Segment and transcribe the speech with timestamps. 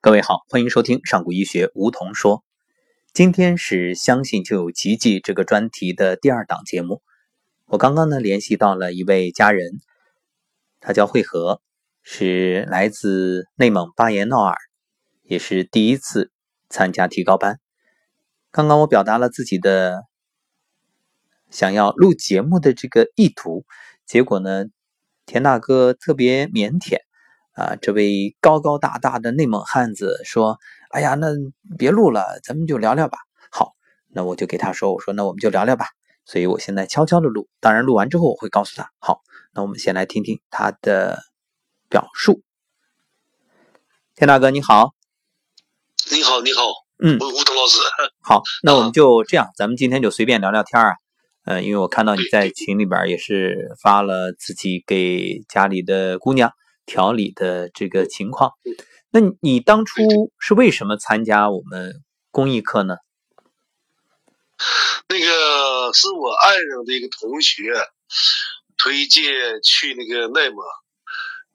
[0.00, 2.44] 各位好，欢迎收听上古医学梧桐说。
[3.12, 7.02] 今天是相信就有奇迹这个专题的第二档节目。
[7.64, 9.80] 我刚刚呢联系到了一位家人，
[10.80, 11.60] 他叫慧和，
[12.02, 14.56] 是来自内蒙巴彦淖尔，
[15.22, 16.30] 也是第一次
[16.68, 17.58] 参加提高班。
[18.52, 20.04] 刚刚我表达了自己的
[21.50, 23.64] 想要录节目的这个意图，
[24.04, 24.66] 结果呢，
[25.24, 27.00] 田大哥特别腼腆。
[27.56, 30.58] 啊，这位高高大大的内蒙汉子说
[30.92, 31.28] ：“哎呀，那
[31.78, 33.16] 别录了，咱们就聊聊吧。”
[33.50, 33.72] 好，
[34.08, 35.86] 那我就给他说：“我说那我们就聊聊吧。”
[36.26, 38.90] 所以我现在悄悄的录，当然录完之后我会告诉他。
[38.98, 39.22] 好，
[39.54, 41.22] 那我们先来听听他的
[41.88, 42.42] 表述。
[44.14, 44.92] 田大哥你好，
[46.10, 46.62] 你好你好，
[47.02, 47.78] 嗯，吴桐老师，
[48.20, 50.88] 好，那我们就这样，咱们今天就随便聊聊天啊。
[51.46, 56.52] 呃，因为我看到你在群里边也是发了自己给家里的姑娘。
[56.86, 58.52] 调理的这个情况，
[59.10, 62.96] 那你当初是为什么参加我们公益课呢？
[65.08, 67.72] 那个是我爱人的一个同学
[68.78, 69.24] 推荐
[69.62, 70.58] 去那个内蒙，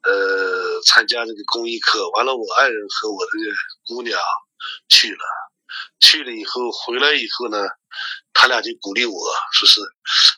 [0.02, 2.08] 呃，参加这个公益课。
[2.10, 4.18] 完了，我爱人和我这个姑娘
[4.88, 5.24] 去了，
[6.00, 7.58] 去了以后回来以后呢，
[8.32, 9.14] 他俩就鼓励我
[9.52, 9.80] 说是，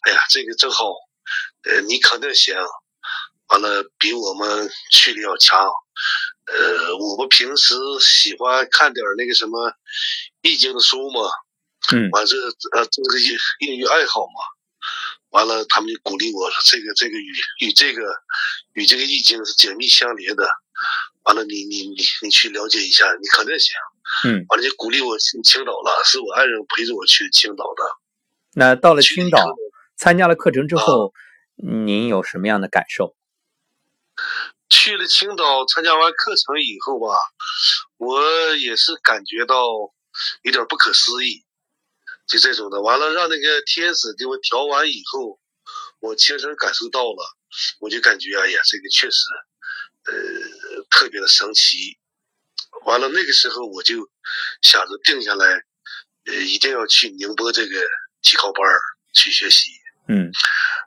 [0.02, 0.84] 哎呀，这个正好，
[1.64, 2.54] 呃，你肯定行。
[3.54, 5.64] 完了，比我们去的要强。
[6.46, 9.72] 呃，我们平时喜欢看点那个什么
[10.42, 11.20] 易经的书嘛。
[11.92, 12.10] 嗯。
[12.10, 12.36] 完这
[12.72, 14.42] 呃，这个业业余爱好嘛。
[15.30, 17.32] 完了，他们就鼓励我说：“这个这个与
[17.66, 18.02] 与这个
[18.72, 20.48] 与这个易经是紧密相连的。”
[21.22, 23.72] 完了，你你你你去了解一下，你肯定行。
[24.24, 24.44] 嗯。
[24.48, 27.84] 完了就鼓励我去青岛了，是我爱人陪着我去青岛的。
[28.54, 29.38] 那到了青岛，
[29.96, 31.14] 参加了课程之后，
[31.54, 33.14] 您有什么样的感受？
[34.74, 37.16] 去了青岛参加完课程以后吧，
[37.96, 39.56] 我也是感觉到
[40.42, 41.44] 有点不可思议，
[42.26, 42.82] 就这种的。
[42.82, 45.38] 完了让那个天使给我调完以后，
[46.00, 47.36] 我亲身感受到了，
[47.78, 49.24] 我就感觉哎呀，这个确实，
[50.06, 51.96] 呃，特别的神奇。
[52.84, 54.10] 完了那个时候我就
[54.60, 55.62] 想着定下来，
[56.26, 57.80] 呃，一定要去宁波这个
[58.22, 58.60] 体考班
[59.14, 59.70] 去学习。
[60.08, 60.30] 嗯。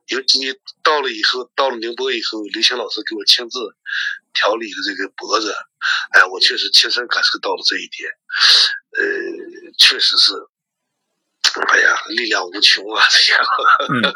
[0.07, 0.39] 尤其
[0.83, 3.59] 到了以后，到了宁波以后，刘星老师给我亲自
[4.33, 5.53] 调理的这个脖子，
[6.11, 8.09] 哎，我确实亲身感受到了这一点，
[8.95, 10.31] 呃，确实是，
[11.67, 13.03] 哎呀，力量无穷啊！
[13.11, 13.43] 这样。
[13.89, 14.13] 嗯，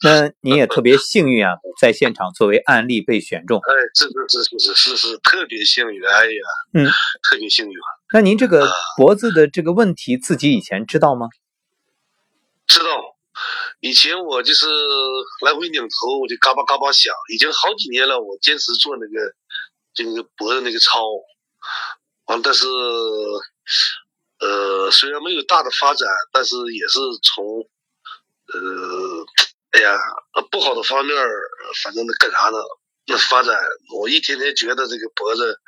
[0.02, 3.58] 那你也特别幸运啊，在现场作为案例被选中。
[3.58, 6.42] 哎，是是是是是是特别幸运，哎呀，
[6.72, 6.86] 嗯，
[7.28, 7.74] 特别幸运。
[8.14, 11.28] 那您这个脖子的这个问题，自己以前知道吗？
[12.66, 13.15] 知道。
[13.80, 14.66] 以前我就是
[15.44, 18.18] 来回拧头，我就嘎巴嘎巴响，已经好几年了。
[18.20, 19.34] 我坚持做那个，
[19.94, 21.02] 就那个脖子那个操，
[22.24, 22.66] 完，但是，
[24.40, 27.44] 呃，虽然没有大的发展，但是也是从，
[28.54, 29.26] 呃，
[29.72, 29.98] 哎呀，
[30.50, 31.16] 不好的方面，
[31.84, 32.58] 反正那干啥呢？
[33.06, 33.54] 那发展，
[33.94, 35.60] 我一天天觉得这个脖子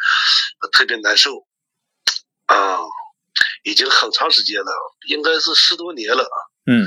[0.72, 1.46] 特别难受，
[2.46, 2.80] 啊，
[3.64, 4.72] 已经很长时间了，
[5.08, 6.26] 应该是十多年了。
[6.66, 6.86] 嗯。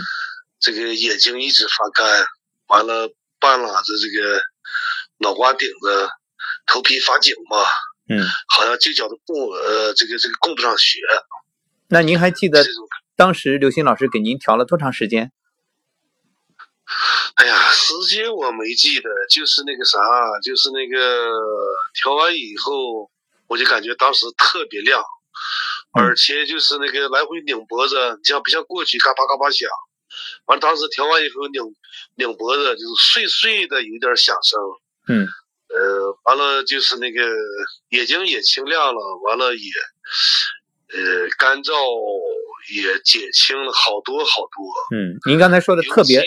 [0.62, 2.26] 这个眼睛一直发干，
[2.68, 4.42] 完了半拉子这个
[5.18, 6.10] 脑瓜顶子
[6.68, 7.58] 头皮发紧嘛，
[8.10, 11.00] 嗯，好像就叫的供呃这个这个供不上血。
[11.90, 12.64] 那您还记得
[13.18, 15.32] 当时刘星老师给您调了多长时间？
[17.36, 19.98] 哎呀，时间我没记得，就是那个啥，
[20.44, 21.32] 就是那个
[21.94, 23.10] 调完以后，
[23.48, 25.02] 我就感觉当时特别亮，
[25.92, 29.68] 而且就是那个来回拧脖子，你像不像过去嘎巴嘎巴响？
[30.46, 31.62] 完，当时调完以后拧
[32.16, 34.60] 拧脖子，就是碎碎的有点响声。
[35.08, 35.28] 嗯，
[35.70, 37.22] 呃，完了就是那个
[37.90, 39.72] 眼睛也清亮了，完了也
[40.94, 41.74] 呃干燥
[42.74, 44.96] 也减轻了好多好多。
[44.96, 46.22] 嗯，您刚才说的特别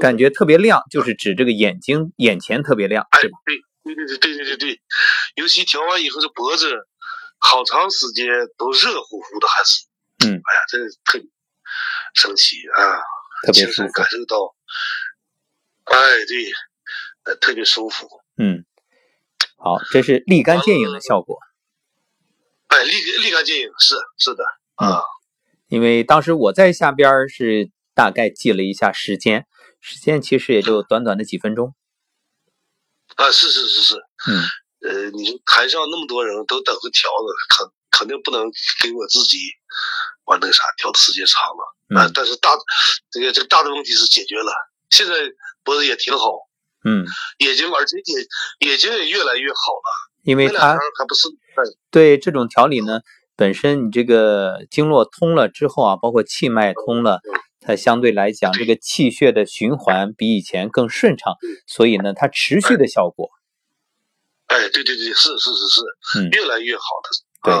[0.00, 4.80] 感觉特别亮，就是指这个眼睛眼前特别亮，哎，对对对对对对对，
[5.34, 6.72] 尤其调完以后这脖子
[7.38, 8.26] 好长时间
[8.56, 9.86] 都热乎乎的，还是
[10.26, 11.18] 嗯，哎呀，这特
[12.16, 12.22] 别。
[12.22, 12.96] 生气啊，
[13.44, 14.54] 特别舒服，感受到，
[15.84, 16.50] 哎，对，
[17.24, 18.08] 呃，特别舒服。
[18.38, 18.64] 嗯，
[19.58, 21.38] 好，这是立竿见影的效果。
[22.68, 22.92] 哎，立
[23.22, 24.44] 立竿见影，是是的
[24.76, 25.02] 啊。
[25.68, 29.46] 因为当时我在下边是大概记了一下时间，
[29.80, 31.74] 时间其实也就短短的几分钟。
[33.16, 33.94] 啊，是是是是。
[34.30, 34.42] 嗯。
[34.80, 38.44] 呃，你说台上那么多人都等着调呢，肯肯定不能
[38.82, 39.38] 给我自己。
[40.26, 42.10] 完那个啥，调的时间长了啊！
[42.14, 42.50] 但是大
[43.10, 44.52] 这个这个大的问题是解决了，
[44.90, 45.14] 现在
[45.64, 46.32] 脖子也挺好，
[46.84, 47.04] 嗯，
[47.38, 49.88] 眼睛而且眼眼睛也越来越好了，
[50.22, 51.28] 因为它还不是
[51.90, 52.18] 对。
[52.18, 53.00] 这种调理呢，
[53.36, 57.20] 本身你这个经络通了之后啊，包括气脉通了，
[57.60, 61.34] 它相对来讲这个气血的循环比以前更顺畅，
[61.66, 63.30] 所以呢，它持续的效果。
[64.46, 65.80] 哎，对对对，是是是是，
[66.18, 67.10] 嗯，越来越好的。
[67.42, 67.54] 对，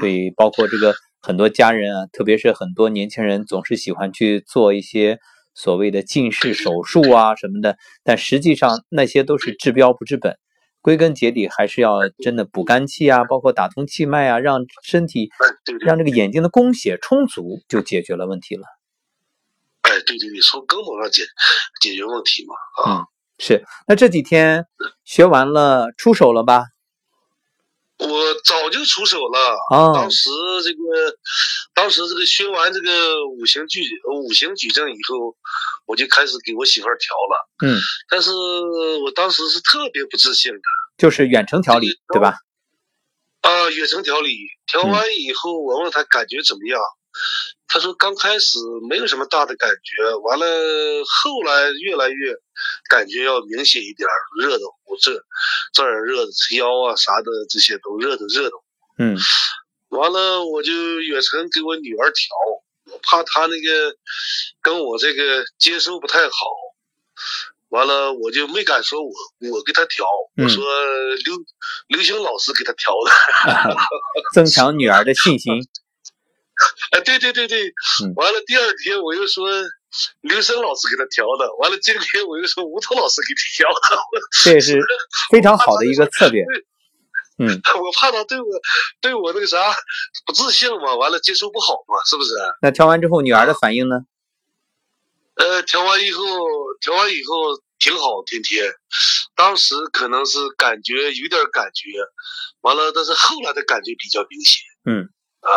[0.00, 5.18] 所以包括这个很多家人啊，特别是很多年轻人，总是喜欢去做一些
[5.54, 10.36] 所谓的近视手术啊什么的，但实际上那些都是治标不治本，
[10.80, 15.30] 归根结底还是要真的补肝气啊，包括打通气脉啊，让身体
[15.80, 18.64] 让这个眼睛的供血充足，就解决了问题了。
[19.82, 21.22] 哎，对对对，从根本上解
[21.80, 22.54] 解决问题嘛，
[22.92, 23.04] 啊。
[23.38, 24.64] 是，那这几天
[25.04, 26.66] 学完了出手了吧？
[27.98, 29.38] 我早就出手了。
[29.70, 30.28] 啊，当时
[30.64, 31.16] 这个，
[31.74, 33.82] 当时这个学完这个五行矩
[34.12, 35.36] 五行矩阵以后，
[35.86, 37.48] 我就开始给我媳妇儿调了。
[37.64, 38.30] 嗯，但是
[39.04, 40.60] 我当时是特别不自信的，
[40.98, 42.36] 就是远程调理，对吧？
[43.42, 44.36] 啊，远程调理，
[44.66, 46.80] 调完以后，我问他感觉怎么样？
[47.66, 48.58] 他说刚开始
[48.88, 50.46] 没有什么大的感觉，完了
[51.04, 52.32] 后来越来越
[52.88, 54.08] 感觉要明显一点，
[54.40, 55.10] 热的乎，这
[55.72, 58.56] 这儿热的，腰啊啥的这些都热的热的。
[58.98, 59.16] 嗯，
[59.88, 62.36] 完了我就远程给我女儿调，
[62.92, 63.96] 我怕她那个
[64.62, 66.30] 跟我这个接收不太好，
[67.70, 69.10] 完了我就没敢说我
[69.50, 70.04] 我给她调，
[70.36, 70.64] 我说
[71.24, 71.34] 刘
[71.88, 73.76] 刘星老师给她调的，
[74.32, 75.54] 增强女儿的信心。
[76.92, 77.72] 哎，对对对对，
[78.16, 79.48] 完了第二天我又说
[80.20, 83.98] 刘生老师给他调的，完了今天我又说吴涛老师给调的，
[84.44, 84.80] 这也是
[85.30, 86.44] 非常好的一个策略。
[87.36, 88.46] 嗯，我怕他对我
[89.00, 89.58] 对我那个啥
[90.24, 92.32] 不自信嘛，完了接受不好嘛，是不是？
[92.62, 94.02] 那调完之后女儿的反应呢？
[95.34, 96.22] 呃，调完以后
[96.80, 98.72] 调完以后挺好，天天，
[99.34, 101.90] 当时可能是感觉有点感觉，
[102.60, 104.62] 完了但是后来的感觉比较明显。
[104.84, 105.02] 嗯
[105.40, 105.50] 啊。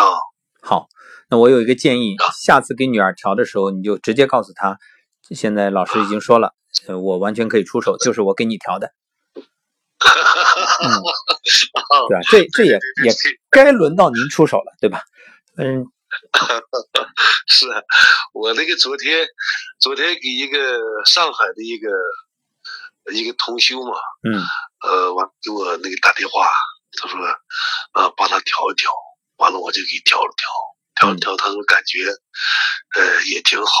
[0.00, 0.16] 啊，
[0.62, 0.88] 好，
[1.28, 4.78] 那我有一个建议，下次给女儿调的时候，你就直接告诉她，
[5.30, 6.54] 现在老师已经说了，
[7.02, 8.92] 我完全可以出手，就是我给你调的。
[10.82, 10.88] 嗯，
[12.08, 12.22] 对吧？
[12.30, 13.12] 这这也也
[13.50, 15.02] 该轮到您出手了，对吧？
[15.58, 15.84] 嗯，
[17.46, 17.66] 是
[18.32, 19.28] 我那个昨天
[19.78, 20.58] 昨天给一个
[21.04, 21.90] 上海的一个
[23.12, 23.92] 一个同修嘛，
[24.22, 24.42] 嗯，
[24.82, 26.48] 呃，完给我那个打电话，
[26.98, 27.20] 他说，
[27.92, 28.90] 呃，帮他调一调。
[29.40, 30.46] 完了，我就给调了调，
[31.00, 32.04] 调了调，他说感觉，
[32.94, 33.72] 呃，也挺好。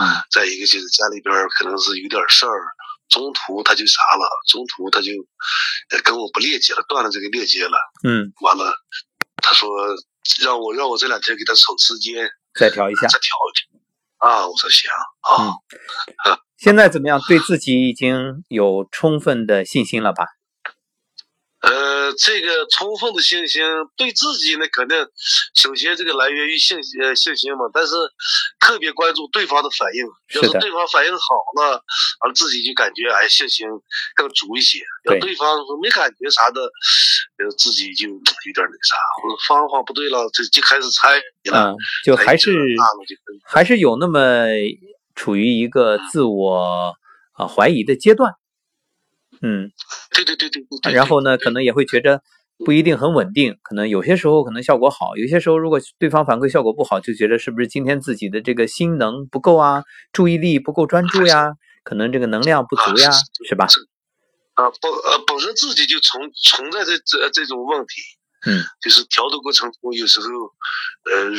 [0.00, 0.02] 嗯。
[0.32, 2.58] 再一个就是家里边可能是有点事儿，
[3.08, 5.12] 中途他就啥了，中途他就
[6.02, 7.76] 跟我不链接了，断了这个链接了。
[8.08, 8.32] 嗯。
[8.40, 8.72] 完了，
[9.42, 9.68] 他说
[10.40, 12.28] 让我让我这两天给他抽时间
[12.58, 13.80] 再调一下，再调一调。
[14.18, 15.44] 啊，我说行啊。
[15.44, 16.38] 嗯。
[16.56, 17.20] 现在怎么样？
[17.26, 20.24] 对自己已经有充分的信心了吧？
[21.62, 23.62] 呃，这个充分的信心
[23.96, 24.98] 对自己呢，肯定
[25.54, 27.94] 首先这个来源于信呃信心嘛，但是
[28.58, 30.04] 特别关注对方的反应，
[30.34, 31.20] 要是对方反应好
[31.56, 31.80] 了，
[32.20, 33.68] 完了自己就感觉哎信心
[34.16, 34.80] 更足一些。
[35.04, 36.62] 要对方没感觉啥的，
[37.38, 41.70] 呃自己就有点那啥，或者方法不对了，就就开始猜了。
[41.70, 42.52] 嗯，就还是
[43.44, 44.46] 还是有那么
[45.14, 46.96] 处于一个自我
[47.34, 48.34] 啊怀疑的阶段。
[49.42, 49.70] 嗯，
[50.14, 50.92] 对对对对对。
[50.92, 52.22] 然后呢，可能也会觉着
[52.64, 63.10] 不一定很稳定，可能有些时候可能效果好，有些时候如果对方反馈效果不好，就觉得是不是今天自己的这个心能不够啊，注意力不够专注呀，可能这个能量不足呀，
[63.48, 63.66] 是吧？
[64.54, 68.00] 啊，不呃，本身自己就存存在这这这种问题，
[68.46, 70.26] 嗯，就是调的过程中有时候
[71.10, 71.30] 呃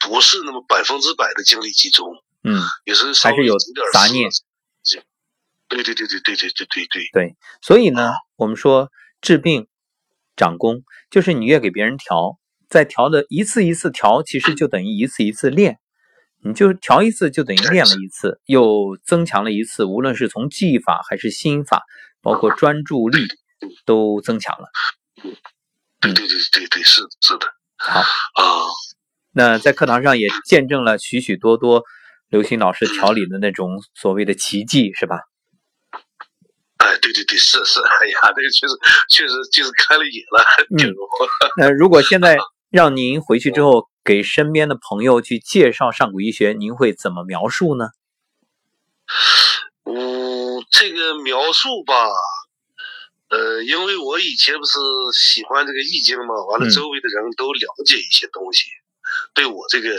[0.00, 2.08] 不是那么百分之百的精力集中，
[2.44, 3.56] 嗯，有时候还是有
[3.92, 4.28] 杂念。
[5.70, 7.08] 对对对对对对对对对。
[7.12, 8.90] 对，所以呢，我们说
[9.22, 9.68] 治病
[10.36, 15.78] 长功，就是你越给别人调，在调的一次一次调，其实就等于一次一次练，
[16.44, 21.82] 你就调一次就等于练了一次，又增强了一次，无论是从技法还是心法，
[22.20, 23.26] 包括专注力
[23.84, 24.68] 都增强了。
[26.00, 27.46] 对对对对对，是是的。
[27.76, 28.04] 好啊，
[29.32, 31.84] 那在课堂上也见证了许许多多
[32.28, 35.18] 刘星老师调理的那种所谓的奇迹，是吧？
[36.90, 38.74] 哎，对对对，是是，哎呀，这个确实
[39.08, 40.44] 确实就是开了眼了。
[40.76, 40.92] 嗯，
[41.56, 42.36] 那如果现在
[42.68, 47.90] 让您回去之后给身边的朋友去介绍上古医学，您会怎么描述呢？
[49.84, 51.94] 嗯，这个描述吧，
[53.28, 54.78] 呃，因为我以前不是
[55.12, 58.64] 喜欢这个易经嘛，完了周围的人都了解一些东西，
[59.34, 59.90] 对我这个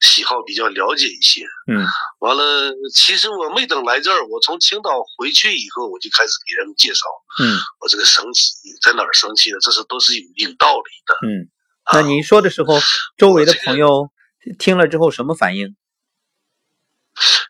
[0.00, 1.44] 喜好比较了解一些。
[1.66, 1.86] 嗯，
[2.20, 7.06] 完了，其实我没等来这儿，我从青岛回去以后，我就开始给人介绍。
[7.42, 11.14] 嗯，我这个生气在哪儿生气的，这是都是有有道理的。
[11.26, 11.48] 嗯，
[11.92, 12.78] 那您说的时候，
[13.16, 14.10] 周围的朋友
[14.58, 15.76] 听了之后什么反应？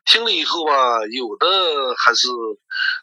[0.04, 0.72] 听了以后吧，
[1.10, 1.46] 有的
[2.04, 2.28] 还是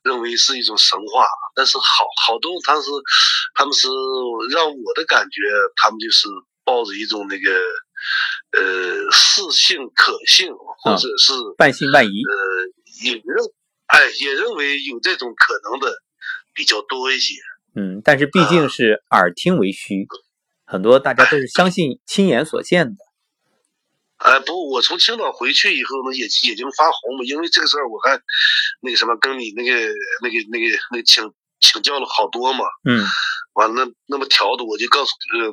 [0.03, 1.25] 认为是一种神话，
[1.55, 1.83] 但是好
[2.23, 2.89] 好多他是
[3.55, 3.87] 他们是
[4.51, 5.41] 让我的感觉，
[5.77, 6.27] 他们就是
[6.63, 7.59] 抱着一种那个
[8.51, 12.35] 呃似信可信，或者是半信半疑，呃
[13.03, 13.45] 也认
[13.87, 15.93] 哎也认为有这种可能的
[16.53, 17.35] 比较多一些。
[17.75, 20.07] 嗯，但是毕竟是耳听为虚，
[20.65, 22.95] 很多大家都是相信亲眼所见的。
[24.17, 28.19] 哎，不，我从青岛回去以后呢，也眼睛发红嘛，因为这个事儿我还
[28.81, 29.71] 那个什么，跟你那个
[30.21, 32.65] 那个那个那个请请教了好多嘛。
[32.83, 33.05] 嗯。
[33.53, 35.51] 完了，那么调的，我就告诉呃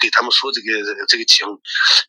[0.00, 1.46] 给他们说这个这个情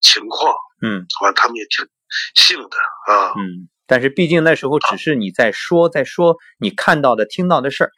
[0.01, 0.53] 情况。
[0.81, 1.05] 嗯。
[1.21, 1.87] 完，他们也挺
[2.35, 3.33] 信的啊。
[3.37, 3.69] 嗯。
[3.85, 7.91] 但是毕竟那时候只是你在说，在说你看到的、听到的事儿。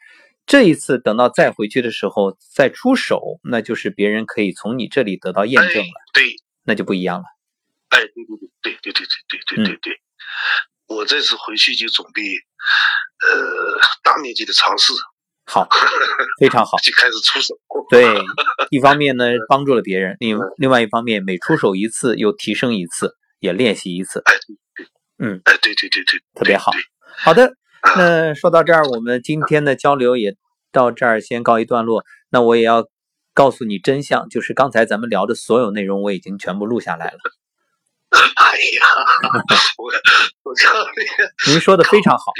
[0.45, 5.93] 这一次等到再回去的时候再出手，那就是别人可以从你这里得到验证了。
[6.13, 6.35] 对。
[6.63, 7.25] 那就不一样了。
[7.89, 8.37] 哎，对对
[8.71, 10.01] 对对对对对对对对，
[10.87, 12.21] 我这次回去就准备，
[13.27, 14.93] 呃，大面积的尝试。
[15.53, 15.67] 好，
[16.39, 17.53] 非常好， 就开始出手。
[17.89, 18.05] 对，
[18.70, 24.24] 一方面呢 帮助了别人，另另外一方面每出手一次又提升一次，也练习一次。
[25.20, 26.72] 嗯，哎，对对对对，特别好。
[27.17, 27.51] 好的，
[27.98, 30.38] 那说到这儿，我们今天的交流也
[30.72, 32.05] 到这儿先告一段落。
[32.29, 32.86] 那我也要
[33.34, 37.17] 告诉你真相，就是刚才咱们聊的所有内容我已经全部录下来了。
[38.12, 38.86] 哎呀，
[39.77, 39.91] 我
[40.43, 42.31] 我这您说的非常好。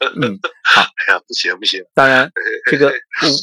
[0.00, 0.82] 嗯，好。
[1.00, 1.82] 哎呀，不行不行。
[1.94, 2.30] 当然，
[2.70, 2.92] 这个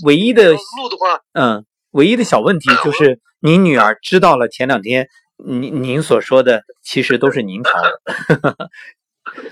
[0.03, 8.01] 唯一的录的话，嗯，唯一的小问题就是您女儿知道了前两天您您所说的，其实都是您调的。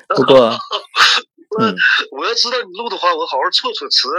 [0.16, 0.58] 不过，
[1.60, 1.76] 嗯，
[2.12, 4.10] 我要知道你录的话，我好好措措词。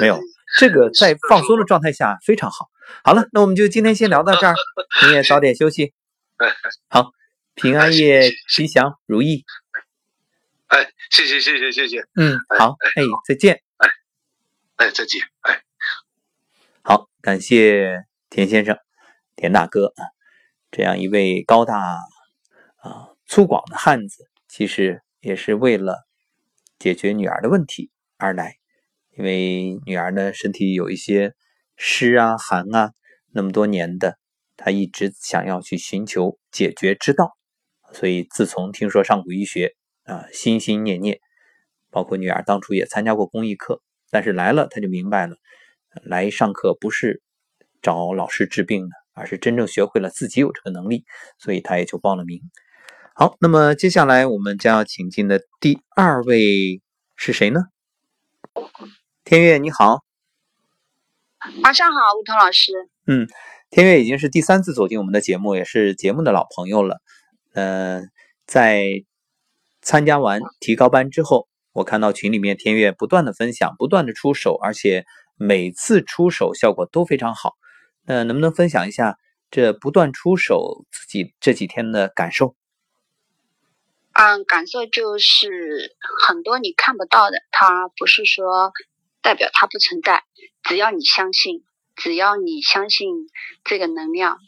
[0.00, 0.18] 没有，
[0.58, 2.68] 这个在放松的状态下非常好。
[3.02, 4.54] 好了，那我们就今天先聊到这儿，
[5.06, 5.92] 你也早点休息。
[6.38, 6.52] 哎，
[6.88, 7.10] 好，
[7.54, 9.44] 平安夜吉祥如意。
[10.66, 12.00] 哎，谢谢谢谢谢谢。
[12.16, 13.62] 嗯，好，哎，再见。
[13.76, 13.88] 哎，
[14.76, 15.20] 哎，再见。
[15.40, 15.62] 哎，
[16.82, 18.78] 好，感谢田先生、
[19.36, 20.02] 田大哥啊，
[20.70, 21.78] 这样一位高大
[22.76, 26.06] 啊粗犷的汉子，其实也是为了
[26.78, 28.56] 解决女儿的问题而来。
[29.16, 31.34] 因为女儿呢身体有一些
[31.76, 32.92] 湿啊、寒啊，
[33.32, 34.18] 那么多年的。
[34.56, 37.36] 她一直想要去寻求解决之道，
[37.92, 39.74] 所以自从听说上古医学
[40.04, 41.20] 啊，心心念念。
[41.90, 43.80] 包括女儿当初也参加过公益课，
[44.10, 45.36] 但是来了他就明白了，
[46.02, 47.22] 来上课不是
[47.82, 51.04] 找老师治病的，而是真正学会了自己有这个能力，
[51.38, 52.40] 所以他也就报了名。
[53.14, 56.82] 好，那么接下来我们将要请进的第二位
[57.16, 57.60] 是谁呢？
[59.24, 60.04] 天悦你好，
[61.62, 62.72] 晚上好，吴桐老师。
[63.06, 63.28] 嗯。
[63.70, 67.00] 天悦已经是第三次走进我们的节目，也是节目的老朋友了。
[67.54, 68.08] 嗯，
[68.46, 69.04] 在
[69.84, 75.04] 参加完提高班之后，我看到群里面天悦不断的分享，不断的出手，而且
[75.36, 77.52] 每次出手效果都非常好。
[78.06, 79.18] 那能不能分享一下
[79.50, 82.56] 这不断出手自己这几天的感受？
[84.14, 88.72] 嗯，感受就是很多你看不到的，它不是说
[89.22, 90.24] 代表它不存在，
[90.62, 91.64] 只要你相信。
[91.96, 93.06] 只要你相信
[93.62, 94.38] 这个能量，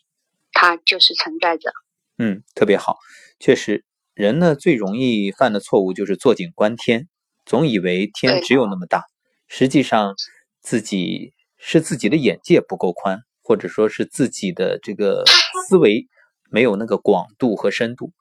[0.51, 1.71] 它就是存在着。
[2.19, 2.99] 嗯，特别好。
[3.39, 3.85] 确实，
[4.17, 7.07] 人呢最容易犯的错误就是坐井观天，
[7.45, 9.05] 总以为天只有那么大，
[9.47, 10.15] 实际上
[10.63, 15.23] 自己是自己的眼界不够宽，或者说是自己的这个
[15.69, 16.07] 思维
[16.51, 18.15] 没有那个广度和深度。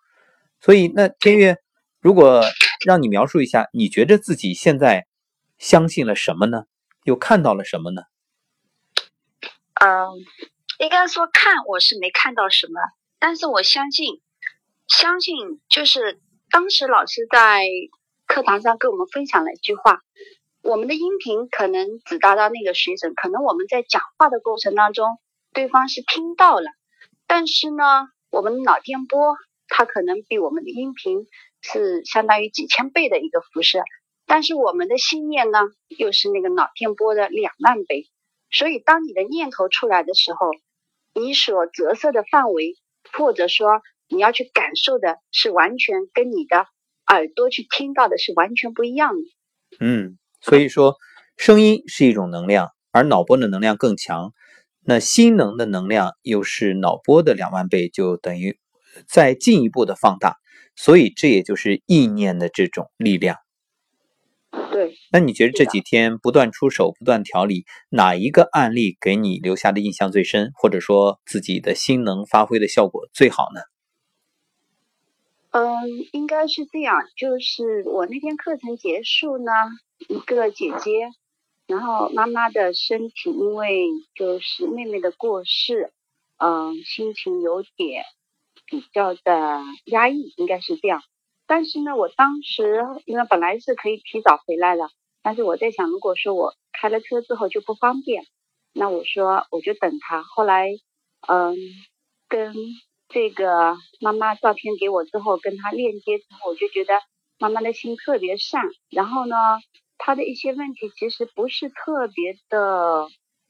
[0.59, 1.59] 所以，那天月，
[2.01, 2.43] 如果
[2.85, 5.07] 让你描述一下，你觉得自己现在
[5.57, 6.63] 相信了什么呢？
[7.05, 8.01] 又看到了什么呢？
[9.75, 10.09] 嗯，
[10.79, 12.81] 应该说看我是没看到什么，
[13.17, 14.19] 但是我相信，
[14.87, 16.19] 相信就是
[16.51, 17.65] 当时老师在
[18.27, 20.01] 课堂上跟我们分享了一句话：
[20.61, 25.17] 我们的音频可能只达到那个水准，可能我们在讲话的过程当中，
[25.53, 26.69] 对方是听到了，
[27.27, 27.83] 但是呢，
[28.29, 29.35] 我们脑电波
[29.67, 31.27] 它可能比我们的音频
[31.61, 33.81] 是相当于几千倍的一个辐射，
[34.27, 35.59] 但是我们的信念呢，
[35.97, 38.07] 又是那个脑电波的两万倍。
[38.51, 40.51] 所以，当你的念头出来的时候，
[41.13, 42.75] 你所折射的范围，
[43.11, 46.67] 或者说你要去感受的，是完全跟你的
[47.07, 49.85] 耳朵去听到的是完全不一样的。
[49.85, 50.95] 嗯，所以说，
[51.37, 54.31] 声音是一种能量，而脑波的能量更强。
[54.87, 58.59] 那心能的能量又是脑波的两万倍，就等于
[59.07, 60.37] 再进一步的放大，
[60.75, 63.37] 所以这也就是意念的这种力量。
[64.71, 64.93] 对。
[65.11, 73.61] 那你觉得这几天不断出手、不断调理，哪一个案例给你留下的印象最深，或者说自己的心能发挥的效果最好呢？
[75.57, 79.53] 嗯，应该是这样，就是我那天课程结束呢，
[80.09, 81.09] 一个姐姐，
[81.65, 85.93] 然后妈妈的身体因为就是妹妹的过世，
[86.39, 88.03] 嗯，心情有点
[88.65, 91.01] 比较的压抑，应该是这样。
[91.47, 94.89] 但是呢，我当时因为本来是可以提早回来了，
[95.23, 98.25] 但是我在想，如果说我开了车之后就不方便，
[98.73, 100.21] 那我说我就等他。
[100.21, 100.67] 后来，
[101.29, 101.55] 嗯，
[102.27, 102.53] 跟。
[103.09, 106.93] 这个妈妈照片给我之后，跟她链接之后，我就觉得
[107.39, 108.63] 妈妈的心特别善。
[108.89, 109.35] 然后呢，
[109.97, 113.07] 她的一些问题其实不是特别的，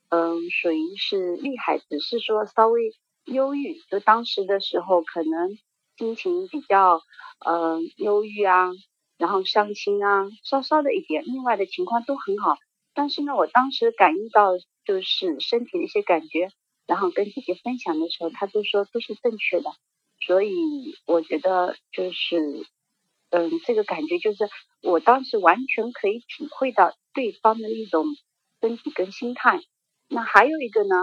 [0.09, 2.91] 嗯，属于是厉害，只是说稍微
[3.25, 3.79] 忧郁。
[3.89, 5.57] 就当时的时候，可能
[5.97, 7.01] 心情比较，
[7.45, 8.69] 嗯，忧郁啊，
[9.17, 11.24] 然后伤心啊，稍稍的一点。
[11.25, 12.57] 另外的情况都很好，
[12.93, 14.51] 但是呢，我当时感应到
[14.85, 16.50] 就是身体的一些感觉。
[16.88, 19.72] 然后跟姐姐分享的时候，她都说都是正确的，
[20.25, 22.65] 所以我觉得就是，
[23.30, 24.50] 嗯，这个感觉就是
[24.82, 28.06] 我当时完全可以体会到对方的一种
[28.62, 29.62] 身体跟心态。
[30.08, 30.96] 那还有一个呢，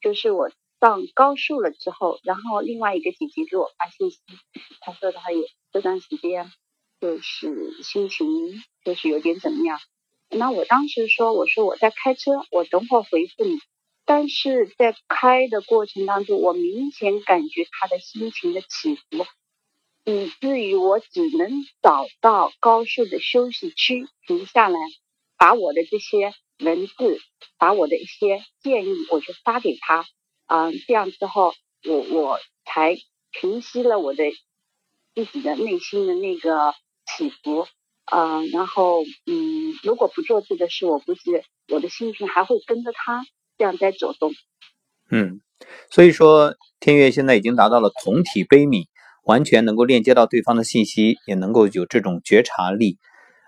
[0.00, 4.18] 就是我上高速了之后，然后另外一个姐姐给我发信息，
[4.80, 6.50] 她说她有这段时间
[7.00, 8.26] 就是心情
[8.84, 9.78] 就是有点怎么样。
[10.30, 13.58] 那我当时说，我说我在开车，我等会儿回复你。
[14.12, 19.24] 但是在开的过程当中，我明显感觉他的心情的起伏，
[20.04, 21.48] 以至于我只能
[21.80, 24.80] 找到高速的休息区停下来，
[25.38, 27.20] 把我的这些文字，
[27.56, 30.04] 把我的一些建议，我就发给他。
[30.48, 32.98] 嗯，这样之后，我我才
[33.30, 34.24] 平息了我的
[35.14, 36.74] 自己的内心的那个
[37.06, 37.68] 起伏。
[38.06, 41.30] 嗯，然后嗯，如果不做这个事，我估计
[41.68, 43.24] 我的心情还会跟着他。
[43.60, 44.32] 这样在走动，
[45.10, 45.42] 嗯，
[45.90, 48.86] 所以说天悦现在已经达到了同体悲悯，
[49.22, 52.96] 完全能够链接到对方的信息，也能够有这种觉察力。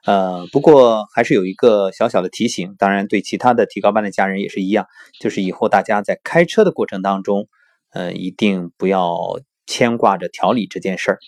[0.04, 4.86] 呃，不过还是有一个小小的提醒，当然对其他的提高班的家人也是一样，
[5.18, 7.48] 就是以后大家在开车的过程当中，
[7.94, 11.18] 呃，一定不要牵挂着调理这件事儿。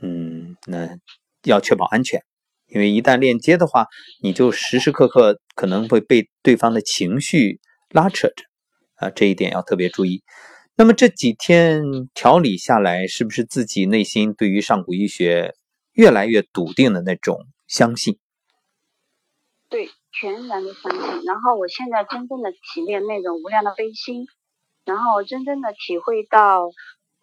[0.00, 0.90] 嗯，那
[1.42, 2.22] 要确保安全，
[2.68, 3.88] 因为一旦链接的话，
[4.22, 7.58] 你就时时刻刻可能会被对方的情绪。
[7.92, 8.44] 拉扯着，
[8.96, 10.22] 啊，这一点要特别注意。
[10.74, 11.82] 那么这几天
[12.14, 15.54] 调理下来，是不是自己内心对于上古医学
[15.92, 18.18] 越来越笃定的那种相信？
[19.68, 21.24] 对，全然的相信。
[21.24, 24.26] 然后我现在真正的体验那种无量的悲心，
[24.84, 26.70] 然后真正的体会到，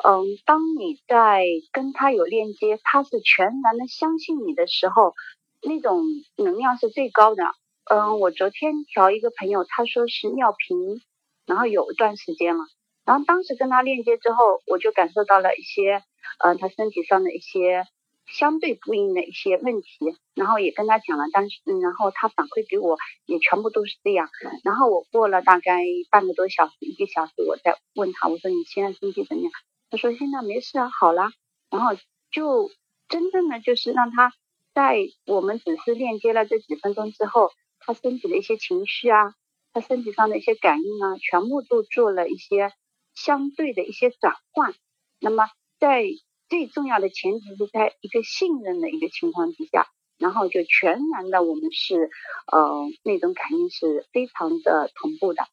[0.03, 5.13] 嗯，当你在跟他有链接，他是全然的相信你的时候，
[5.62, 6.03] 那种
[6.38, 7.43] 能量是最高的。
[7.89, 11.02] 嗯，我昨天调一个朋友，他说是尿频，
[11.47, 12.63] 然后有一段时间了，
[13.04, 16.04] 然后当时跟他链接之后，我就感受到了一些，
[16.38, 17.88] 嗯，他身体上的一些
[18.28, 19.89] 相对不应的一些问题，
[20.36, 24.30] 然后也跟他讲了，但是，然后他反馈给我也全部都是这样，
[24.63, 29.52] 然后我过了大概半个多小时，一个小时，我再问他，我说你现在身体怎么样？
[29.89, 31.32] 他说现在没事啊，好了，
[31.71, 31.97] 然后
[32.30, 32.69] 就
[33.08, 34.32] 真正的就是让他
[34.75, 37.49] 在我们只是链接了这几分钟之后。
[37.79, 39.33] 他身体的一些情绪啊，
[39.73, 42.71] 他身体上的一些感应啊，全部都做了一些
[43.15, 44.73] 相对的一些转换。
[45.19, 45.47] 那么，
[45.79, 46.03] 在
[46.47, 49.87] 最重要的前提是在一个信任的一个情况之下，
[50.17, 52.09] 然后就全然的我们是
[52.51, 55.43] 呃那种感应是非常的同步的。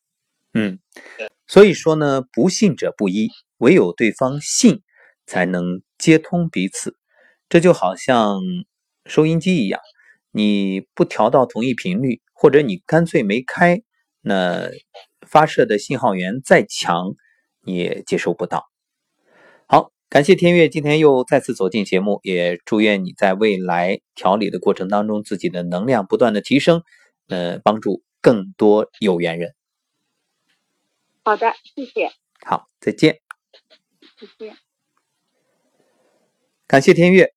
[0.54, 0.78] 嗯，
[1.46, 4.82] 所以说呢，不信者不依，唯有对方信，
[5.26, 6.96] 才能接通彼此。
[7.48, 8.40] 这就好像
[9.04, 9.80] 收音机一样，
[10.37, 12.20] 你不调到同一频率。
[12.38, 13.81] 或者你干脆没开，
[14.20, 14.68] 那
[15.27, 17.14] 发射的信号源再强，
[17.62, 18.66] 你也接收不到。
[19.66, 26.83] 好，感谢天悦今天又再次走进节目，也祝愿你在未来调理的过程当中，自己的能量不断的提升，
[27.29, 29.55] 呃，帮助更多有缘人。
[31.25, 32.12] 好的，谢谢。
[32.44, 33.20] 好，再见。
[34.20, 34.57] 再见。
[36.66, 37.36] 感谢天月。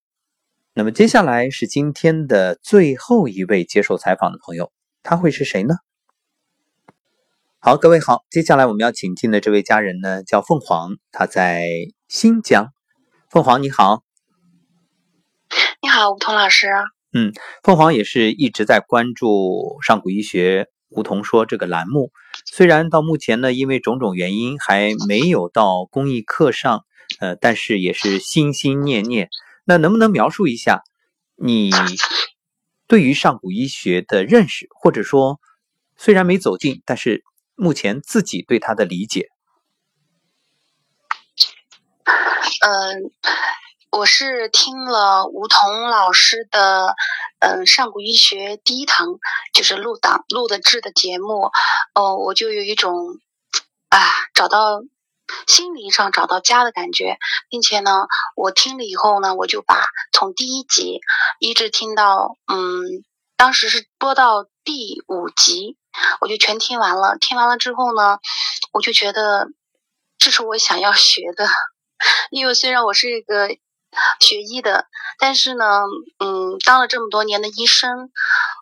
[0.80, 4.72] 那么接下来是今天的最后一位接受采访的朋友。
[5.04, 5.76] 他会是谁呢？
[7.60, 11.68] 好，各位好，接下来我们要请进的这位家人呢，叫凤凰，他在
[12.08, 12.70] 新疆。
[13.30, 14.04] 凤凰你好，
[15.82, 16.70] 你好，吴桐老师。
[17.12, 22.14] 嗯，凤凰也是一直在关注上古医学梧桐说这个栏目，
[22.46, 26.86] 虽然到目前呢，因为种种原因还没有到公益课上，
[27.20, 29.28] 呃，但是也是心心念念。
[29.70, 30.82] 那能不能描述一下
[31.36, 31.70] 你
[32.88, 35.40] 对于上古医学的认识，或者说
[35.96, 39.28] 虽然没走进，但是目前自己对它的理解？
[42.66, 43.12] 嗯。
[43.92, 46.94] 我是听了吴桐老师的，
[47.40, 49.08] 嗯，上古医学第一堂
[49.52, 51.50] 就是录档录的制的节目，
[51.96, 52.94] 哦，我就有一种
[53.90, 53.98] 啊，
[54.36, 54.80] 找到
[55.48, 57.18] 心灵上找到家的感觉，
[57.50, 61.00] 并且呢，我听了以后呢，我就把从第一集
[61.40, 63.04] 一直听到，嗯，
[63.38, 65.78] 当时是播到第五集，
[66.22, 67.18] 我就全听完了。
[67.20, 68.20] 听完了之后呢，
[68.74, 69.48] 我就觉得
[70.18, 71.48] 这是我想要学的，
[72.32, 73.50] 因为虽然我是一个。
[74.20, 74.86] 学医的，
[75.18, 75.66] 但是呢，
[76.20, 78.12] 嗯，当了这么多年的医生，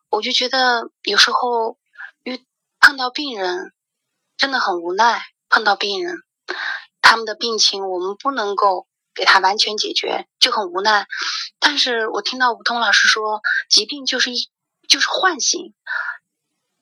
[0.10, 1.77] 我就觉得有时候
[2.23, 2.41] 遇
[2.80, 3.73] 碰到病人
[4.38, 5.21] 真的很无奈。
[5.49, 6.15] 碰到病人，
[7.01, 11.07] 他们的病情我们不能够给他完全解决，就很无奈。
[11.60, 14.49] 但是我听到吴通老师说，疾病就是一
[14.88, 15.73] 就是唤醒，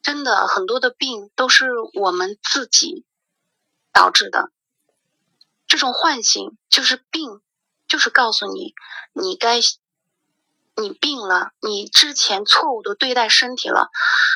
[0.01, 3.05] 真的很多的病都是我们自己
[3.91, 4.51] 导致的。
[5.67, 7.41] 这种唤醒就是病。
[7.87, 8.73] 就是告诉你，
[9.13, 9.59] 你该，
[10.75, 13.91] 你病了，你之前错误的对待身体了。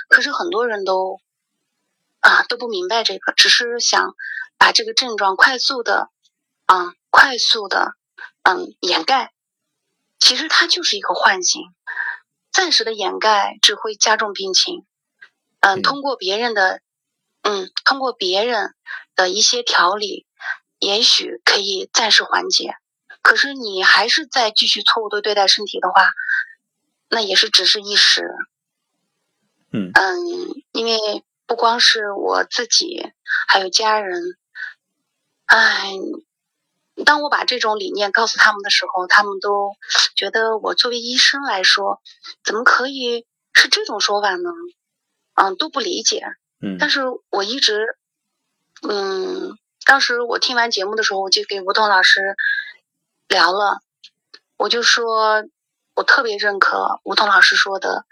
[0.07, 1.19] 可是很多人都
[2.19, 4.15] 啊都不明白这个，只是想
[4.59, 6.09] 把这个症状快速的，
[6.67, 7.95] 嗯，快速的，
[8.43, 9.33] 嗯，掩盖。
[10.19, 11.63] 其实它就是一个唤醒，
[12.51, 14.85] 暂时的掩盖只会加重病情。
[15.61, 16.81] 嗯，通过别人的，
[17.41, 18.75] 嗯，通过别人
[19.15, 20.27] 的一些调理，
[20.77, 22.73] 也许可以暂时缓解。
[23.21, 26.11] 可是你还是在继续错误的对待身体的话，
[27.09, 28.29] 那也是只是一时。
[29.71, 30.17] 嗯嗯，
[30.73, 33.13] 因为不光是我自己，
[33.47, 34.37] 还有家人。
[35.49, 35.91] 哎，
[37.05, 39.75] 当我把这种理念告诉他们的时候，他们都
[40.15, 42.01] 觉得我作为医生来说，
[42.43, 44.49] 怎么可以是这种说法呢？
[45.35, 46.23] 嗯，都不理解。
[46.61, 47.97] 嗯，但是我一直，
[48.87, 52.35] 嗯，当时我听完节目的时候，我就给吴东老师。
[53.27, 53.79] 聊了，
[54.57, 55.43] 我就说，
[55.93, 58.05] 我特别认可吴桐老师说的，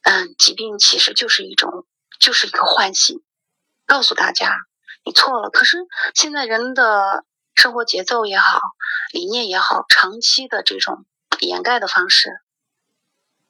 [0.00, 1.86] 嗯，疾病其实就是一种，
[2.18, 3.22] 就是一个唤醒，
[3.84, 4.56] 告诉大家
[5.04, 5.50] 你错了。
[5.50, 5.78] 可是
[6.14, 8.60] 现在人的生活节奏也好，
[9.12, 11.04] 理念也好，长期的这种
[11.40, 12.40] 掩盖的方式，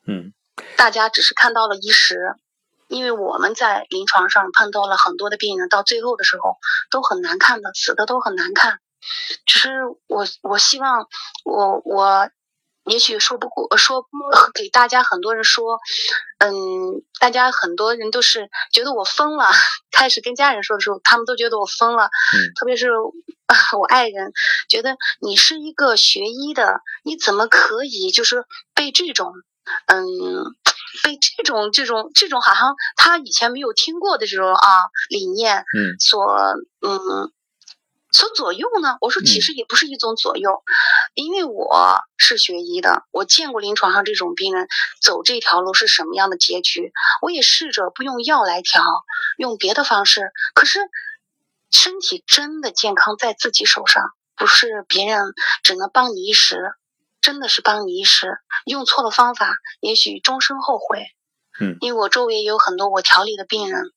[0.06, 0.32] 嗯，
[0.76, 2.34] 大家只是看到了一时，
[2.88, 6.58] 因为我们在临床上碰到了很多的病人，到最后的时候
[6.90, 8.78] 都很难看的，死的都很难看。
[9.46, 11.06] 只是我，我希望
[11.44, 12.30] 我我
[12.90, 14.04] 也许说不过，说
[14.52, 15.78] 给大家很多人说，
[16.38, 16.50] 嗯，
[17.20, 19.46] 大家很多人都是觉得我疯了。
[19.92, 22.06] 开始跟家人说的时候，他们都觉得我疯了。
[22.06, 22.88] 嗯，特别是
[23.78, 24.32] 我爱人，
[24.68, 29.32] 觉得你是一个学医的，你怎么可以就是被这种，
[29.86, 30.02] 嗯，
[31.04, 34.68] 被这种这种这种好像他以前没有听过的这种啊
[35.08, 36.24] 理念，嗯，所
[36.80, 37.30] 嗯。
[38.12, 38.98] 所左右呢？
[39.00, 40.62] 我说其实也不是一种左右，
[41.14, 44.66] 因为我是学医的，我见过临床上这种病人
[45.00, 46.92] 走这条路是什么样的结局，
[47.22, 48.82] 我也试着不用药来调，
[49.36, 50.32] 用别的方式。
[50.54, 50.80] 可是
[51.70, 54.02] 身体真的健康在自己手上，
[54.34, 56.72] 不是别人只能帮你一时，
[57.20, 58.38] 真的是帮你一时。
[58.64, 61.06] 用错了方法，也许终身后悔。
[61.60, 63.92] 嗯，因为我周围有很多我调理的病人，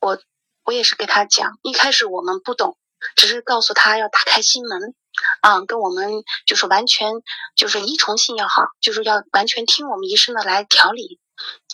[0.00, 0.18] 我
[0.64, 2.78] 我也是给他讲，一开始我们不懂。
[3.16, 4.94] 只是告诉他要打开心门，
[5.40, 7.12] 啊，跟我们就是完全
[7.56, 11.20] 就是依从性要好，就是要完全听我们医生的来调理，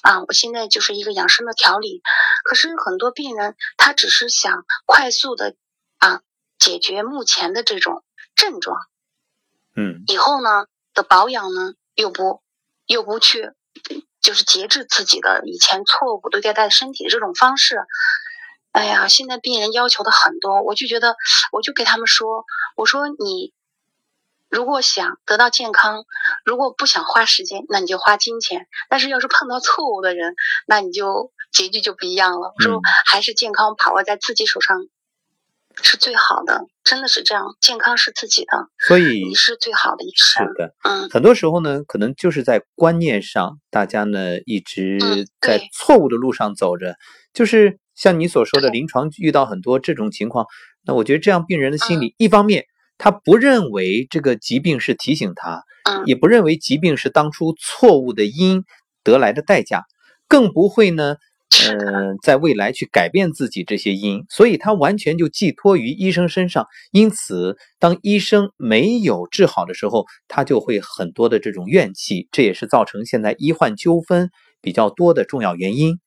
[0.03, 2.03] 啊，我现在就是一个养生的调理。
[2.45, 5.55] 可是很多病人他只是想快速的
[5.99, 6.21] 啊
[6.59, 8.77] 解决目前的这种症状，
[9.77, 12.43] 嗯，以后呢的保养呢又不
[12.87, 13.53] 又不去
[14.21, 17.77] 就是节制自己的以前错误对待身体的这种方式。
[18.73, 21.17] 哎呀，现在病人要求的很多，我就觉得，
[21.51, 22.45] 我就给他们说，
[22.77, 23.53] 我说你
[24.49, 26.05] 如果想得到健康，
[26.45, 28.69] 如果不想花时间，那你就花金钱。
[28.89, 30.35] 但是要是碰到错误的人，
[30.67, 32.55] 那你就结局就不一样了。
[32.57, 34.87] 我说还是健康把握在自己手上
[35.83, 40.47] 是最好的，真的是这样，健康是自己的，所以你是最好的医生。
[40.47, 46.95] 是的，嗯，很多时候呢，可能就是在观念上，大家呢一直在错误的路上走着，
[47.35, 47.80] 就是。
[48.01, 50.47] 像你所说的，临床遇到很多这种情况，
[50.87, 52.65] 那我觉得这样病人的心理，一方面
[52.97, 55.63] 他不认为这个疾病是提醒他，
[56.07, 58.65] 也不认为疾病是当初错误的因
[59.05, 59.85] 得来的代价，
[60.27, 61.17] 更不会呢
[61.69, 66.67] 嗯，在未来去改变自己这些因，所以他完全就寄托于医生身上。
[66.93, 74.31] 因此，当医生没有治好的时候，他就会很多的这种怨气，这也是造成现在医患纠纷
[74.63, 75.99] 比较多的重要原因。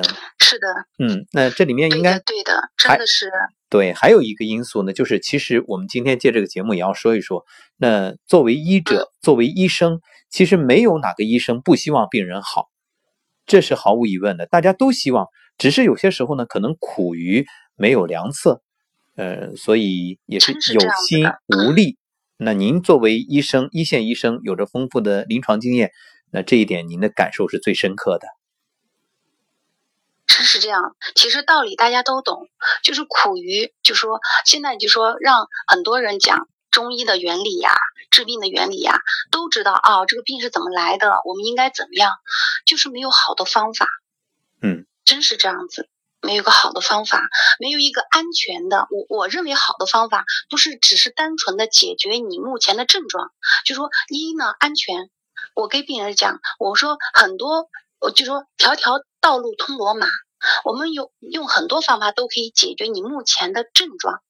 [0.00, 0.66] 嗯，是的，
[0.98, 3.30] 嗯，那这里面应该对的，真的是
[3.68, 3.92] 对。
[3.92, 7.44] 还有一个因素呢，就是其实我们今天借这个节目也要说一说，
[7.76, 12.68] 那作为医者，作为医生，其实没有哪个医生不希望病人好。
[13.46, 15.26] 这是毫无疑问的，大家都希望，
[15.58, 18.62] 只是有些时候呢，可能苦于没有良策，
[19.16, 21.96] 呃，所以也是有心无力。
[22.36, 25.90] 那您作为医生，一线医生，有着丰富的临床经验，
[26.32, 28.26] 那这一点您的感受是最深刻的。
[30.40, 32.48] 真是这样，其实道理大家都懂，
[32.82, 36.48] 就是苦于，就说现在就说让很多人讲。
[36.70, 37.74] 中医的原理呀，
[38.10, 40.06] 治病的原理呀，都知道啊。
[40.06, 41.10] 这个病是怎么来的？
[41.26, 42.12] 我们应该怎么样？
[42.64, 43.88] 就是没有好的方法。
[44.62, 45.88] 嗯，真是这样子，
[46.22, 48.86] 没有个好的方法，没有一个安全的。
[48.90, 53.32] 我我认为好的方法，不是只是单纯的解决你目前的症状。
[53.66, 55.10] 就说一呢，安全。
[55.54, 60.06] 我给病人讲，我说很多，我就说条条道路通罗马，
[60.64, 64.22] 我们有用很多方法都可以解决你目前的症状。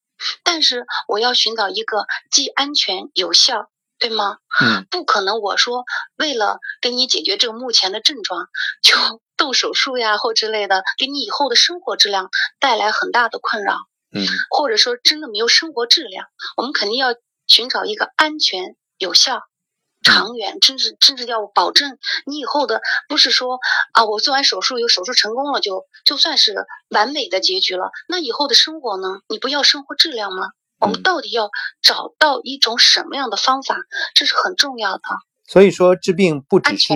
[0.43, 4.37] 但是我要寻找一个既安全有效，对吗？
[4.61, 5.39] 嗯，不可能。
[5.41, 5.83] 我说
[6.15, 8.47] 为了给你解决这个目前的症状，
[8.83, 8.95] 就
[9.35, 13.77] 动手术呀或之类的，给你以后的生活质量带来很大的困扰。
[14.13, 17.15] 嗯，或者说真的没有生活质量，我们肯定要
[17.47, 19.41] 寻找一个安全有效。
[20.03, 23.59] 长远，甚至甚至要保证你以后的，不是说
[23.93, 27.91] 啊，我做完手术有手术成功了，就就算是完美的结局了。
[28.07, 29.07] 那以后的生活呢？
[29.29, 30.47] 你不要生活质量吗？
[30.79, 31.49] 我们到底要
[31.83, 33.77] 找到一种什么样的方法？
[34.15, 35.01] 这是很重要的。
[35.47, 36.93] 所以说，治病不只是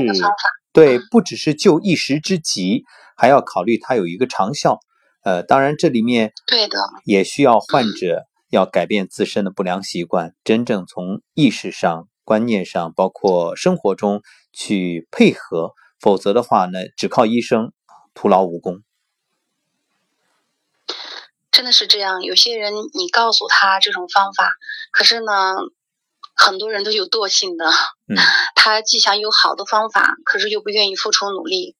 [0.73, 2.83] 对，不只是救一时之急，
[3.15, 4.79] 还要考虑它有一个长效。
[5.23, 12.07] 呃，当然这里面对的，也需要患者要改变自身的不良习惯，真正从意识上。
[12.25, 17.71] 观念上，包括生活中去配合，否则的话呢，只靠医生
[18.13, 18.81] 徒劳无功。
[21.51, 24.51] 真的是这样，有些人你告诉他这种方法，
[24.91, 25.55] 可是呢，
[26.35, 27.65] 很多人都有惰性的，
[28.09, 28.17] 嗯，
[28.55, 31.77] 他既想有好的方法，可是又不愿意付出努力，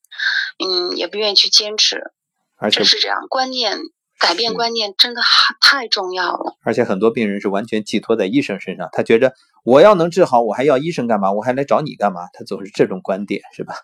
[0.64, 2.14] 嗯，也不愿意去坚持，
[2.56, 3.80] 而且是这样，观念。
[4.18, 11.32] 改变观念真的还太重要了，而且很多病人是完全寄托在医生身上，他觉着我要能治好，我还要医生干嘛？
[11.34, 12.22] 我还来找你干嘛？
[12.34, 13.76] 他总是这种观点，是吧？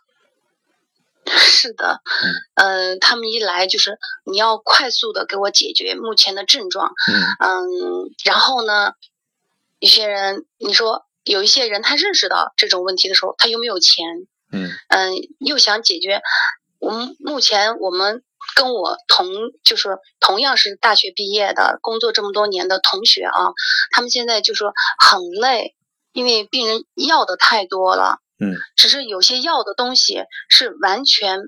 [1.27, 2.01] 是的，
[2.55, 6.91] 嗯，他们一来就是你要快速的给我解决目前的症状，
[7.39, 8.93] 嗯，然后呢，
[9.79, 14.05] 一些人你说有一些人他认识到这种问题的时候，他又没有钱，
[14.51, 16.21] 嗯嗯，又想解决，
[16.79, 18.23] 我们目前我们。
[18.55, 19.27] 跟我同
[19.63, 23.53] 就是同样是大学毕业的，工作这么多年的同学啊，
[23.91, 25.75] 他们现在就说很累，
[26.11, 31.39] 因为病人要的太多了，嗯，只是有些要的东西是完全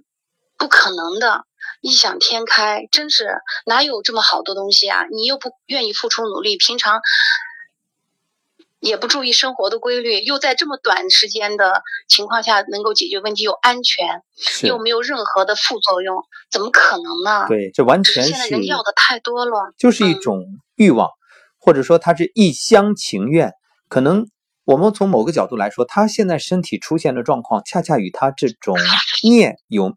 [0.58, 1.46] 不可能的，
[1.82, 5.06] 异想天开，真是哪有这么好的东西啊？
[5.12, 7.02] 你又不愿意付出努力，平常。
[8.84, 14.22] 也不注意生活的规律，又在这么短时间的情况下能够解决问题又安全，
[14.64, 16.18] 又没有任何的副作用，
[16.52, 17.48] 怎么可能呢？
[17.48, 20.44] 对，这完全是现在人要的太多了，就是一种
[20.76, 21.10] 欲望，
[21.58, 23.54] 或者说他是一厢情愿。
[23.88, 24.28] 可能
[24.66, 28.78] 我们从某个角度来说，他现在身体出现的状况，恰恰与他这种
[29.24, 29.94] 念有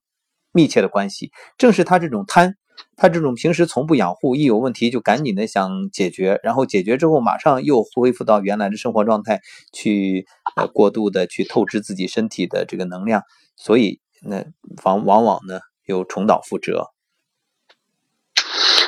[0.53, 1.33] 密切的关系。
[1.59, 2.55] 正是他这种贪。
[2.97, 9.41] 他这种平时从不养护，一有问题就赶紧的想解决，然后解决之后马上又恢复到原来的生活状态，
[9.73, 13.23] 去呃过度的去透支自己身体的这个能量，
[13.57, 14.45] 所以那
[14.85, 16.91] 往往往呢又重蹈覆辙。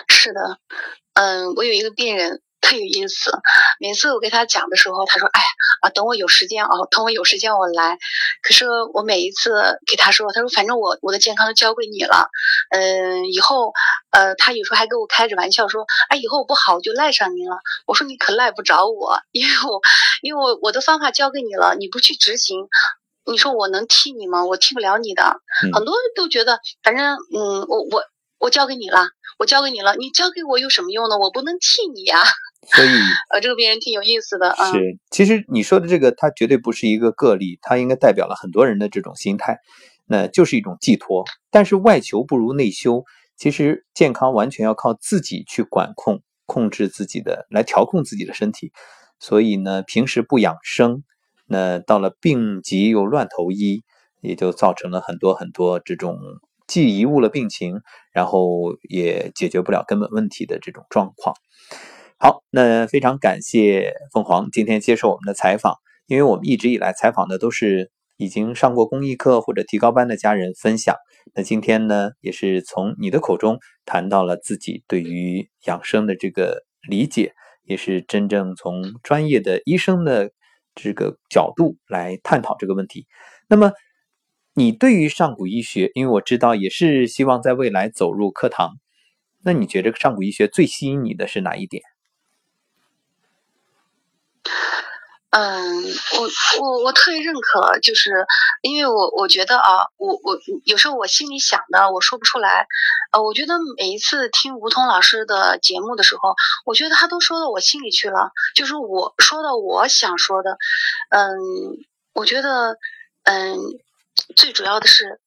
[0.09, 0.41] 是的，
[1.15, 2.43] 嗯，我有一个病人。
[2.69, 3.33] 特有意思，
[3.81, 5.41] 每次我给他讲的时候，他说：“哎
[5.81, 7.97] 啊，等我有时间哦，等我有时间我来。”
[8.45, 12.29] 可是我每一次给他说，他说：“反正我我的健康都交给你了，
[12.71, 13.73] 嗯，以后
[14.11, 17.57] 呃，他有时候还跟我开着玩笑说：‘哎，以后我不好我就赖上您了。’
[17.89, 19.81] 我说：‘你可赖不着我，因为我
[20.21, 22.69] 因为我我的方法交给你了，你不去执行，
[23.25, 24.45] 你说我能替你吗？
[24.45, 25.41] 我替不了你的。’
[25.73, 28.05] 很多人都觉得，反正嗯，我我
[28.39, 31.19] 我交给你了，我交给你了，你交给我有什么用呢？
[31.19, 32.17] 我不能替你呀。”
[32.75, 32.89] 所以，
[33.33, 34.73] 呃，这个病人挺有意思的啊。
[34.73, 39.59] 是，其实你说的这个，它绝对不是一个个例，它应该代表了很多人的这种心态，
[40.07, 41.25] 那就是一种寄托。
[41.51, 43.05] 但是外求不如内修，
[43.37, 48.73] 其实健康完全要靠自己去管控、控制自己的，来调控自己的身体。
[49.19, 51.03] 所以呢，平时不养生，
[51.47, 53.83] 那到了病急又乱投医，
[54.21, 56.19] 也就造成了很多很多这种
[56.69, 57.81] 既贻误了病情，
[58.13, 61.35] 然后也解决不了根本问题的这种状况。
[62.19, 65.75] 好，那非常感谢凤凰今天接受我们的采访，
[66.07, 70.95] 因为我们一直以来采访的都是已经上过公益课或者提高班的家人分享。
[71.35, 77.33] 那今天呢，也是从你的口中谈到了自己对于养生的这个理解，
[77.65, 80.31] 也是真正从专业的医生的
[80.75, 83.07] 这个角度来探讨这个问题。
[83.49, 83.73] 那么，
[84.59, 88.81] 你对于上古医学，因为我知道也是希望在未来走入课堂，
[89.45, 91.85] 那你觉得上古医学最吸引你的是哪一点？
[95.31, 95.85] 嗯，
[96.17, 98.27] 我我我特别认可，就是
[98.63, 102.67] 因为我我觉得啊，我我有时候我心里想的我说不出来，
[103.13, 106.35] 呃，我觉得每一次听吴桐老师的节目的时候，
[106.67, 110.59] 我觉得他都说到我心里去了，就是我说的我想说的，
[111.11, 111.39] 嗯，
[112.13, 112.77] 我觉得
[113.23, 113.57] 嗯，
[114.37, 115.21] 最主要的是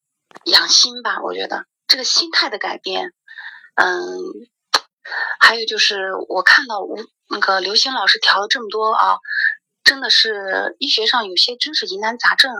[0.44, 3.12] 养心吧，我觉得这个心态的改变，
[3.74, 3.88] 嗯，
[5.38, 6.96] 还有就是我看到吴
[7.28, 9.18] 那个刘星老师调了这么多啊。
[9.84, 12.52] 真的是医学上有些真是疑难杂症，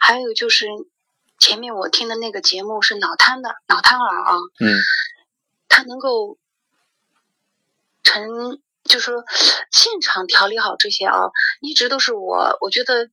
[0.00, 0.66] 还有就是
[1.38, 4.80] 前面我听的那个节目是脑瘫的脑瘫儿啊，嗯，
[5.68, 6.38] 他能够
[8.02, 9.22] 成，就是说
[9.70, 13.10] 现场调理好这些啊，一直都是我我觉得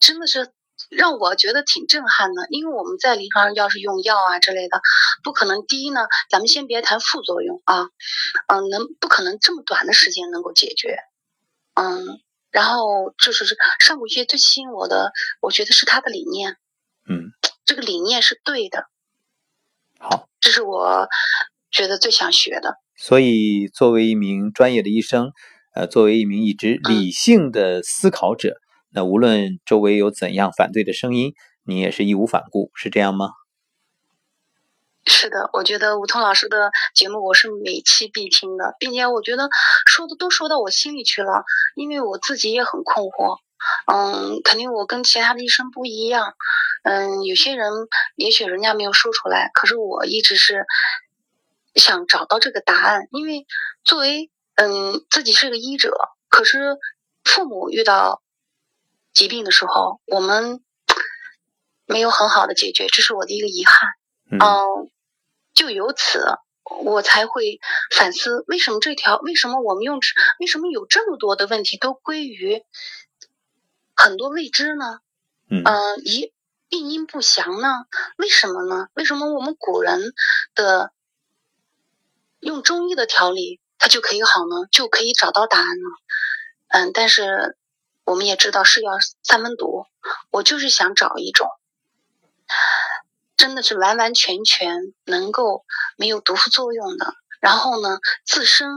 [0.00, 0.52] 真的是
[0.96, 4.80] 让我觉得挺震撼的，因为我们在临床上要是用药啊之类的，
[5.24, 7.88] 不可能第一呢，咱们先别谈副作用啊，
[8.48, 10.96] 嗯，能不可能这么短的时间能够解决，
[11.74, 12.20] 嗯。
[12.52, 16.58] 然后就是是上古医学最吸引我的，我觉得是他的理念，
[17.08, 17.32] 嗯，
[17.64, 18.84] 这个理念是对的，
[19.98, 21.08] 好，这是我
[21.70, 22.74] 觉得最想学的。
[22.94, 25.32] 所以，作为一名专业的医生，
[25.74, 28.58] 呃，作为一名一直理性的思考者，
[28.92, 33.30] 那无论周围有怎样反对的声音，你也是义无反顾，是这样吗？
[35.04, 39.48] 是的，我觉得吴桐老师的节目我是每期必听的，并且我觉得
[39.86, 43.38] 说的都说到我心里去了，因为我自己也很困惑。
[43.86, 46.34] 嗯，肯定我跟其他的医生不一样。
[46.82, 47.72] 嗯，有些人
[48.16, 50.66] 也许人家没有说出来，可是我一直是
[51.74, 53.08] 想找到这个答案。
[53.10, 53.46] 因为
[53.84, 55.92] 作为嗯自己是个医者，
[56.28, 56.76] 可是
[57.24, 58.22] 父母遇到
[59.12, 60.62] 疾病的时候，我们
[61.86, 63.90] 没有很好的解决，这是我的一个遗憾。
[64.30, 64.90] 嗯，
[65.54, 66.24] 就由此
[66.82, 70.00] 我才会反思，为什么这条，为什么我们用，
[70.40, 72.64] 为什么有这么多的问题都归于
[73.94, 75.00] 很多未知呢？
[75.50, 75.62] 嗯，
[76.04, 76.32] 一
[76.70, 77.68] 病因不详呢？
[78.16, 78.88] 为什么呢？
[78.94, 80.14] 为什么我们古人
[80.54, 80.92] 的
[82.40, 84.66] 用中医的调理，它就可以好呢？
[84.70, 85.88] 就可以找到答案呢？
[86.68, 87.58] 嗯，但是
[88.12, 88.90] 我们也知道是药
[89.22, 89.86] 三分毒，
[90.30, 91.48] 我就是想找一种。
[93.38, 95.64] 真的是完完全全能够
[95.96, 98.68] 没有毒副作用的，然后呢，自身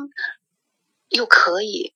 [1.10, 1.94] 又可以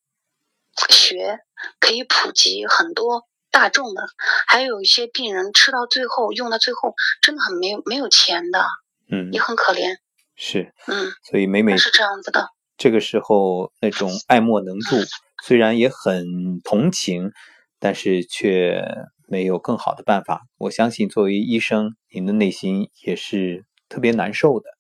[0.90, 1.40] 学，
[1.80, 4.04] 可以普及很多大众的，
[4.46, 8.66] 还有一些病人吃到最后用到最后真的很没有没有钱的，
[9.10, 9.96] 嗯，也很可怜，
[10.36, 14.98] 是，嗯，所以每每是这样子的，这个时候那种爱莫能助，
[15.44, 17.32] 虽然也很同情，
[17.80, 18.84] 但是却。
[19.32, 24.72] 没有更好的办法，我相信作为医生，您的内心也是特别难受的。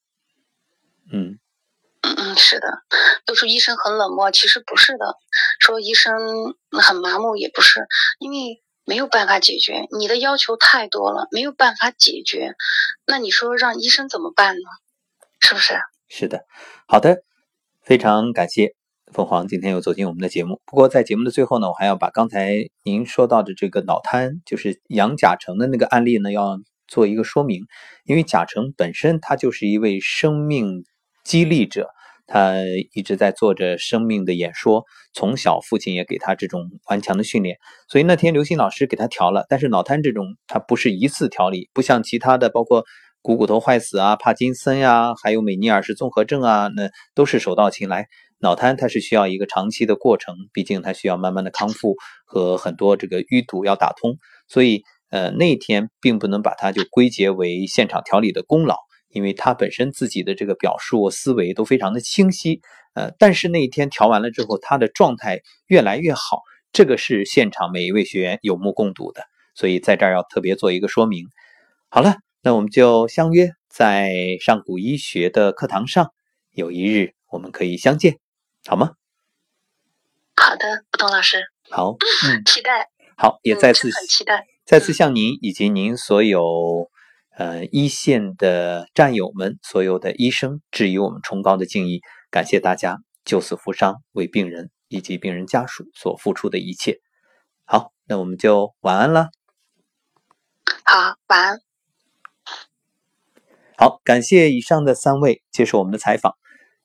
[1.14, 1.38] 嗯
[2.02, 2.68] 嗯嗯，是的，
[3.28, 5.06] 都说医生很冷漠，其实不是的。
[5.60, 6.16] 说医生
[6.82, 7.86] 很麻木也不是，
[8.18, 12.56] 因为没有办法解决，你的要求太多了，没有办法解决。
[13.06, 14.62] 那你说让医生怎么办呢？
[15.42, 15.76] 是不是？
[16.08, 16.44] 是的，
[16.88, 17.22] 好的，
[17.84, 18.79] 非常感谢。
[19.12, 27.64] 凤凰今天又走进我们的节目，不过在节目的最后呢，我还要把刚才您说到的这个脑瘫，就是杨甲成的那个案例呢，要做一个说明。
[28.06, 30.84] 因为甲成本身他就是一位生命
[31.24, 31.90] 激励者，
[32.28, 32.54] 他
[32.94, 39.44] 一直在做着生命的演说，从小父亲也给他这种顽强的训练，所以那天刘星老师给他调了。
[39.50, 42.86] 但是脑瘫这种，他不是一次调理，不像其他的，包括
[43.24, 48.06] 股骨头坏死啊、帕金森呀，还有美尼尔氏综合症啊，那都是手到擒来。
[48.42, 58.78] 脑瘫它是需要一个长期的过程，毕竟它需要慢慢的康复和很多这个淤堵要打通，所以呃那一天并不能把它就归结为现场调理的功劳，
[59.10, 62.62] 因为他本身自己的这个表述思维都非常的清晰，
[62.94, 69.24] 呃但是那一天调完了之后，他的状态越来越好，这个是现场每一位学员有目共睹的，
[69.56, 71.26] 所以在这儿要特别做一个说明。
[71.90, 76.12] 好了，那我们就相约在上古医学的课堂上，
[76.54, 78.29] 有一日我们可以相见。
[78.70, 78.92] 好吗？
[80.36, 81.44] 好的，不同老师。
[81.72, 81.96] 好，
[82.28, 82.88] 嗯，期待。
[83.18, 84.46] 好，也再次很期待。
[84.64, 86.92] 再次向您以及您所有
[87.36, 92.02] 呃一线的战友们，所有的医生，致以我们崇高的敬意。
[92.30, 97.00] 感谢大家救死扶伤，为病人以及病人家属所付出的一切。
[97.66, 99.30] 好，那我们就晚安了。
[100.86, 101.60] 好，晚安。
[103.76, 106.36] 好，感谢以上的三位接受我们的采访，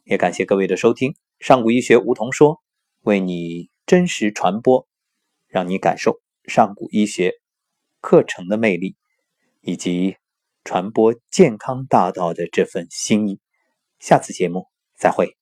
[0.04, 1.14] 也感谢各位的收听。
[1.44, 2.62] 上古医学梧桐说，
[3.02, 4.88] 为你真实传播，
[5.46, 7.34] 让你感受上古医学
[8.00, 8.96] 课程的魅力，
[9.60, 10.16] 以及
[10.64, 13.40] 传播健康大道的这份心意。
[13.98, 15.36] 下次节目再会。